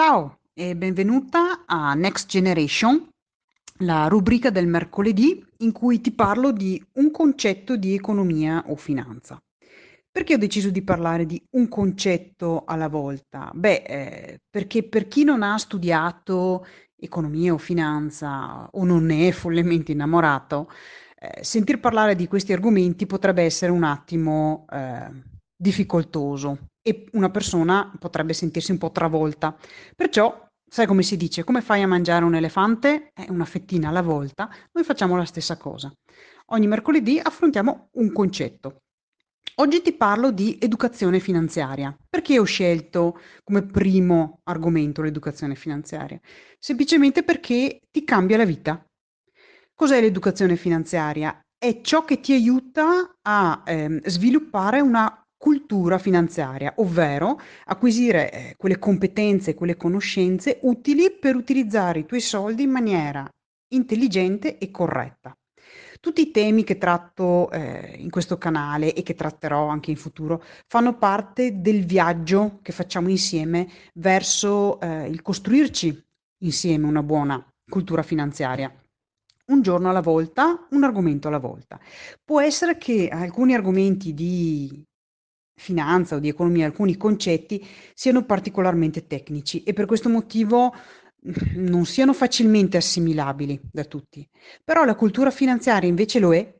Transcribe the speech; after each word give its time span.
Ciao 0.00 0.38
e 0.54 0.76
benvenuta 0.76 1.64
a 1.66 1.92
Next 1.94 2.28
Generation, 2.28 3.08
la 3.78 4.06
rubrica 4.06 4.48
del 4.48 4.68
mercoledì 4.68 5.44
in 5.56 5.72
cui 5.72 6.00
ti 6.00 6.12
parlo 6.12 6.52
di 6.52 6.80
un 6.92 7.10
concetto 7.10 7.74
di 7.74 7.94
economia 7.94 8.62
o 8.68 8.76
finanza. 8.76 9.42
Perché 10.08 10.34
ho 10.34 10.38
deciso 10.38 10.70
di 10.70 10.82
parlare 10.82 11.26
di 11.26 11.42
un 11.56 11.66
concetto 11.66 12.62
alla 12.64 12.86
volta? 12.86 13.50
Beh, 13.52 13.82
eh, 13.82 14.40
perché 14.48 14.84
per 14.84 15.08
chi 15.08 15.24
non 15.24 15.42
ha 15.42 15.58
studiato 15.58 16.64
economia 16.94 17.54
o 17.54 17.58
finanza 17.58 18.68
o 18.70 18.84
non 18.84 19.04
ne 19.04 19.26
è 19.26 19.32
follemente 19.32 19.90
innamorato, 19.90 20.70
eh, 21.18 21.42
sentir 21.42 21.80
parlare 21.80 22.14
di 22.14 22.28
questi 22.28 22.52
argomenti 22.52 23.04
potrebbe 23.04 23.42
essere 23.42 23.72
un 23.72 23.82
attimo 23.82 24.64
eh, 24.70 25.10
difficoltoso 25.56 26.68
e 26.88 27.04
una 27.12 27.30
persona 27.30 27.92
potrebbe 27.98 28.32
sentirsi 28.32 28.70
un 28.70 28.78
po' 28.78 28.90
travolta. 28.90 29.54
Perciò, 29.94 30.46
sai 30.66 30.86
come 30.86 31.02
si 31.02 31.16
dice, 31.16 31.44
come 31.44 31.60
fai 31.60 31.82
a 31.82 31.86
mangiare 31.86 32.24
un 32.24 32.34
elefante? 32.34 33.10
È 33.12 33.26
una 33.28 33.44
fettina 33.44 33.90
alla 33.90 34.02
volta. 34.02 34.48
Noi 34.72 34.84
facciamo 34.84 35.16
la 35.16 35.26
stessa 35.26 35.58
cosa. 35.58 35.92
Ogni 36.46 36.66
mercoledì 36.66 37.20
affrontiamo 37.22 37.90
un 37.92 38.10
concetto. 38.12 38.78
Oggi 39.56 39.82
ti 39.82 39.92
parlo 39.92 40.30
di 40.30 40.56
educazione 40.60 41.20
finanziaria. 41.20 41.94
Perché 42.08 42.38
ho 42.38 42.44
scelto 42.44 43.18
come 43.44 43.66
primo 43.66 44.40
argomento 44.44 45.02
l'educazione 45.02 45.56
finanziaria? 45.56 46.18
Semplicemente 46.58 47.22
perché 47.22 47.80
ti 47.90 48.04
cambia 48.04 48.36
la 48.36 48.44
vita. 48.44 48.82
Cos'è 49.74 50.00
l'educazione 50.00 50.56
finanziaria? 50.56 51.38
È 51.58 51.80
ciò 51.82 52.04
che 52.04 52.20
ti 52.20 52.32
aiuta 52.32 53.18
a 53.20 53.62
eh, 53.66 54.00
sviluppare 54.06 54.80
una 54.80 55.22
cultura 55.38 55.98
finanziaria, 55.98 56.74
ovvero 56.76 57.40
acquisire 57.66 58.30
eh, 58.32 58.54
quelle 58.56 58.78
competenze, 58.78 59.54
quelle 59.54 59.76
conoscenze 59.76 60.58
utili 60.62 61.12
per 61.12 61.36
utilizzare 61.36 62.00
i 62.00 62.06
tuoi 62.06 62.20
soldi 62.20 62.64
in 62.64 62.70
maniera 62.70 63.26
intelligente 63.68 64.58
e 64.58 64.70
corretta. 64.70 65.34
Tutti 66.00 66.20
i 66.20 66.30
temi 66.30 66.64
che 66.64 66.78
tratto 66.78 67.50
eh, 67.50 67.96
in 67.98 68.10
questo 68.10 68.38
canale 68.38 68.94
e 68.94 69.02
che 69.02 69.14
tratterò 69.14 69.66
anche 69.66 69.90
in 69.90 69.96
futuro 69.96 70.42
fanno 70.66 70.96
parte 70.96 71.60
del 71.60 71.84
viaggio 71.84 72.60
che 72.62 72.72
facciamo 72.72 73.08
insieme 73.08 73.68
verso 73.94 74.80
eh, 74.80 75.08
il 75.08 75.22
costruirci 75.22 76.06
insieme 76.42 76.86
una 76.86 77.02
buona 77.02 77.44
cultura 77.68 78.02
finanziaria. 78.02 78.72
Un 79.46 79.62
giorno 79.62 79.88
alla 79.88 80.02
volta, 80.02 80.66
un 80.70 80.84
argomento 80.84 81.28
alla 81.28 81.38
volta. 81.38 81.80
Può 82.22 82.40
essere 82.40 82.76
che 82.76 83.08
alcuni 83.08 83.54
argomenti 83.54 84.14
di 84.14 84.84
finanza 85.58 86.16
o 86.16 86.18
di 86.18 86.28
economia, 86.28 86.66
alcuni 86.66 86.96
concetti 86.96 87.66
siano 87.92 88.24
particolarmente 88.24 89.06
tecnici 89.06 89.62
e 89.64 89.72
per 89.72 89.86
questo 89.86 90.08
motivo 90.08 90.74
non 91.56 91.84
siano 91.84 92.12
facilmente 92.12 92.76
assimilabili 92.76 93.60
da 93.70 93.84
tutti. 93.84 94.26
Però 94.64 94.84
la 94.84 94.94
cultura 94.94 95.30
finanziaria 95.30 95.88
invece 95.88 96.18
lo 96.18 96.34
è, 96.34 96.56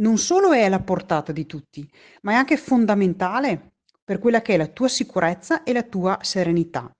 non 0.00 0.18
solo 0.18 0.52
è 0.52 0.64
alla 0.64 0.80
portata 0.80 1.32
di 1.32 1.46
tutti, 1.46 1.88
ma 2.22 2.32
è 2.32 2.34
anche 2.34 2.56
fondamentale 2.56 3.74
per 4.02 4.18
quella 4.18 4.40
che 4.40 4.54
è 4.54 4.56
la 4.56 4.66
tua 4.66 4.88
sicurezza 4.88 5.62
e 5.62 5.72
la 5.72 5.82
tua 5.82 6.18
serenità. 6.22 6.90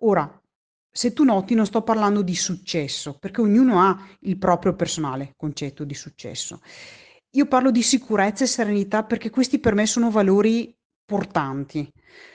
Ora, 0.00 0.40
se 0.90 1.12
tu 1.12 1.22
noti, 1.22 1.54
non 1.54 1.66
sto 1.66 1.82
parlando 1.82 2.22
di 2.22 2.34
successo, 2.34 3.16
perché 3.18 3.40
ognuno 3.40 3.80
ha 3.80 4.08
il 4.20 4.36
proprio 4.36 4.74
personale 4.74 5.34
concetto 5.36 5.84
di 5.84 5.94
successo. 5.94 6.60
Io 7.32 7.46
parlo 7.46 7.70
di 7.70 7.82
sicurezza 7.82 8.44
e 8.44 8.48
serenità 8.48 9.04
perché 9.04 9.30
questi 9.30 9.60
per 9.60 9.74
me 9.74 9.86
sono 9.86 10.10
valori 10.10 10.74
portanti. 11.08 11.90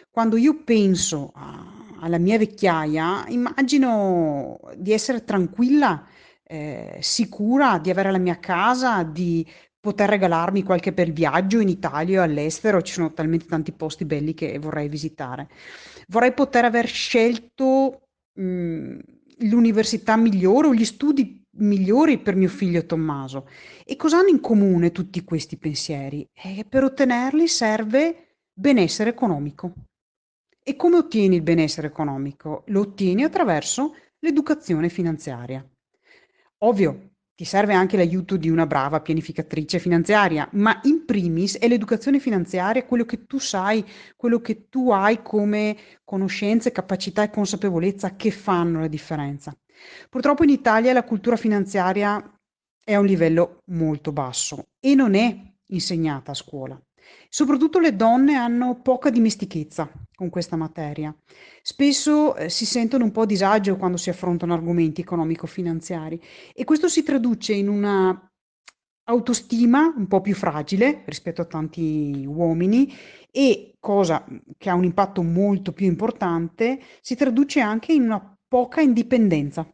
Quando 0.09 0.35
io 0.35 0.63
penso 0.63 1.31
a, 1.35 1.95
alla 1.99 2.17
mia 2.17 2.39
vecchiaia, 2.39 3.25
immagino 3.27 4.59
di 4.75 4.91
essere 4.91 5.23
tranquilla, 5.23 6.03
eh, 6.43 6.97
sicura 6.99 7.77
di 7.77 7.91
avere 7.91 8.09
la 8.09 8.17
mia 8.17 8.39
casa, 8.39 9.03
di 9.03 9.47
poter 9.79 10.09
regalarmi 10.09 10.63
qualche 10.63 10.91
bel 10.91 11.13
viaggio 11.13 11.59
in 11.59 11.69
Italia 11.69 12.21
o 12.21 12.23
all'estero, 12.23 12.81
ci 12.81 12.93
sono 12.93 13.13
talmente 13.13 13.45
tanti 13.45 13.73
posti 13.73 14.05
belli 14.05 14.33
che 14.33 14.57
vorrei 14.57 14.89
visitare. 14.89 15.49
Vorrei 16.07 16.33
poter 16.33 16.65
aver 16.65 16.87
scelto 16.87 18.07
mh, 18.33 18.97
l'università 19.49 20.15
migliore 20.15 20.67
o 20.67 20.73
gli 20.73 20.85
studi 20.85 21.45
migliori 21.57 22.17
per 22.17 22.35
mio 22.35 22.49
figlio 22.49 22.85
Tommaso. 22.87 23.47
E 23.85 23.95
cosa 23.97 24.17
hanno 24.17 24.29
in 24.29 24.39
comune 24.39 24.91
tutti 24.91 25.23
questi 25.23 25.57
pensieri? 25.57 26.27
Eh, 26.33 26.65
per 26.67 26.83
ottenerli 26.83 27.47
serve 27.47 28.32
Benessere 28.55 29.09
economico. 29.09 29.73
E 30.63 30.75
come 30.75 30.97
ottieni 30.97 31.37
il 31.37 31.41
benessere 31.41 31.87
economico? 31.87 32.61
Lo 32.67 32.81
ottieni 32.81 33.23
attraverso 33.23 33.95
l'educazione 34.19 34.89
finanziaria. 34.89 35.67
Ovvio, 36.59 37.13
ti 37.33 37.45
serve 37.45 37.73
anche 37.73 37.97
l'aiuto 37.97 38.37
di 38.37 38.49
una 38.49 38.67
brava 38.67 39.01
pianificatrice 39.01 39.79
finanziaria, 39.79 40.47
ma 40.51 40.79
in 40.83 41.03
primis 41.03 41.57
è 41.57 41.67
l'educazione 41.67 42.19
finanziaria 42.19 42.85
quello 42.85 43.05
che 43.05 43.25
tu 43.25 43.39
sai, 43.39 43.83
quello 44.15 44.39
che 44.39 44.69
tu 44.69 44.91
hai 44.91 45.23
come 45.23 45.75
conoscenze, 46.03 46.71
capacità 46.71 47.23
e 47.23 47.31
consapevolezza 47.31 48.15
che 48.15 48.29
fanno 48.29 48.81
la 48.81 48.87
differenza. 48.87 49.57
Purtroppo 50.09 50.43
in 50.43 50.49
Italia 50.49 50.93
la 50.93 51.03
cultura 51.03 51.37
finanziaria 51.37 52.39
è 52.83 52.93
a 52.93 52.99
un 52.99 53.07
livello 53.07 53.63
molto 53.71 54.11
basso 54.11 54.67
e 54.79 54.93
non 54.93 55.15
è 55.15 55.35
insegnata 55.69 56.29
a 56.31 56.35
scuola. 56.35 56.79
Soprattutto 57.29 57.79
le 57.79 57.95
donne 57.95 58.35
hanno 58.35 58.81
poca 58.81 59.09
dimestichezza 59.09 59.91
con 60.15 60.29
questa 60.29 60.55
materia. 60.55 61.15
Spesso 61.61 62.35
eh, 62.35 62.49
si 62.49 62.65
sentono 62.65 63.03
un 63.03 63.11
po' 63.11 63.21
a 63.21 63.25
disagio 63.25 63.75
quando 63.75 63.97
si 63.97 64.09
affrontano 64.09 64.53
argomenti 64.53 65.01
economico-finanziari 65.01 66.21
e 66.53 66.63
questo 66.63 66.87
si 66.87 67.03
traduce 67.03 67.53
in 67.53 67.69
una 67.69 68.31
autostima 69.05 69.93
un 69.95 70.07
po' 70.07 70.21
più 70.21 70.33
fragile 70.33 71.03
rispetto 71.05 71.41
a 71.41 71.45
tanti 71.45 72.23
uomini 72.25 72.93
e, 73.31 73.75
cosa 73.79 74.25
che 74.57 74.69
ha 74.69 74.75
un 74.75 74.83
impatto 74.83 75.23
molto 75.23 75.73
più 75.73 75.87
importante, 75.87 76.79
si 77.01 77.15
traduce 77.15 77.59
anche 77.59 77.93
in 77.93 78.03
una 78.03 78.37
poca 78.47 78.81
indipendenza. 78.81 79.67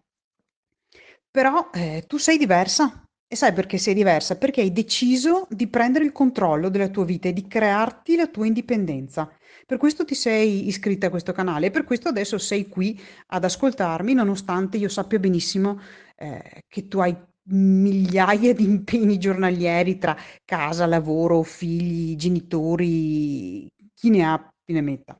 Però 1.29 1.69
eh, 1.71 2.05
tu 2.07 2.17
sei 2.17 2.37
diversa, 2.37 3.07
e 3.31 3.35
sai 3.35 3.53
perché 3.53 3.77
sei 3.77 3.93
diversa? 3.93 4.37
Perché 4.39 4.61
hai 4.61 4.71
deciso 4.71 5.45
di 5.51 5.67
prendere 5.67 6.03
il 6.03 6.11
controllo 6.11 6.67
della 6.69 6.87
tua 6.89 7.05
vita 7.05 7.27
e 7.27 7.33
di 7.33 7.45
crearti 7.47 8.15
la 8.15 8.25
tua 8.25 8.47
indipendenza. 8.47 9.31
Per 9.67 9.77
questo 9.77 10.03
ti 10.03 10.15
sei 10.15 10.67
iscritta 10.67 11.07
a 11.07 11.09
questo 11.11 11.31
canale 11.31 11.67
e 11.67 11.71
per 11.71 11.83
questo 11.83 12.09
adesso 12.09 12.39
sei 12.39 12.67
qui 12.67 12.99
ad 13.27 13.43
ascoltarmi, 13.43 14.15
nonostante 14.15 14.77
io 14.77 14.89
sappia 14.89 15.19
benissimo 15.19 15.79
eh, 16.15 16.63
che 16.67 16.87
tu 16.87 16.97
hai 16.99 17.15
migliaia 17.51 18.51
di 18.55 18.63
impegni 18.63 19.19
giornalieri 19.19 19.99
tra 19.99 20.17
casa, 20.43 20.87
lavoro, 20.87 21.43
figli, 21.43 22.15
genitori, 22.15 23.69
chi 23.93 24.09
ne 24.09 24.23
ha 24.23 24.39
più 24.39 24.73
ne 24.73 24.81
metta. 24.81 25.15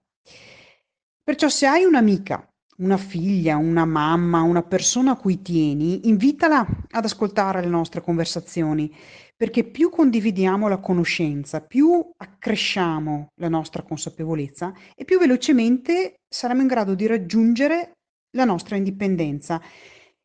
Perciò 1.24 1.48
se 1.48 1.68
hai 1.68 1.84
un'amica 1.84 2.49
una 2.80 2.98
figlia, 2.98 3.58
una 3.58 3.86
mamma, 3.86 4.42
una 4.42 4.64
persona 4.64 5.12
a 5.12 5.18
cui 5.18 5.42
tieni, 5.42 6.08
invitala 6.08 6.66
ad 6.92 7.04
ascoltare 7.04 7.62
le 7.62 7.68
nostre 7.68 8.02
conversazioni, 8.02 8.94
perché 9.36 9.64
più 9.64 9.90
condividiamo 9.90 10.68
la 10.68 10.80
conoscenza, 10.80 11.62
più 11.62 12.06
accresciamo 12.18 13.30
la 13.36 13.50
nostra 13.50 13.84
consapevolezza 13.84 14.74
e 14.96 15.06
più 15.06 15.18
velocemente 15.18 16.22
saremo 16.28 16.62
in 16.62 16.68
grado 16.68 16.96
di 16.96 17.08
raggiungere 17.08 17.94
la 18.32 18.46
nostra 18.46 18.76
indipendenza 18.76 19.62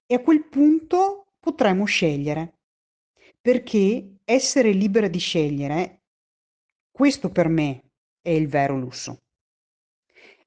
e 0.07 0.15
a 0.15 0.21
quel 0.21 0.45
punto 0.49 1.27
potremo 1.39 1.85
scegliere, 1.85 2.55
perché 3.41 4.17
essere 4.25 4.73
libera 4.73 5.09
di 5.09 5.19
scegliere, 5.19 6.03
questo 6.91 7.31
per 7.31 7.49
me 7.49 7.83
è 8.21 8.31
il 8.31 8.49
vero 8.49 8.79
lusso. 8.79 9.24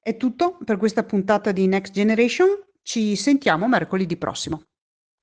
È 0.08 0.16
tutto 0.16 0.56
per 0.64 0.78
questa 0.78 1.04
puntata 1.04 1.52
di 1.52 1.66
Next 1.66 1.92
Generation, 1.92 2.48
ci 2.80 3.14
sentiamo 3.14 3.68
mercoledì 3.68 4.16
prossimo. 4.16 4.67